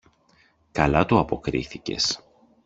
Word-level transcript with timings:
Καλά 0.71 1.05
του 1.05 1.17
αποκρίθηκες! 1.17 2.23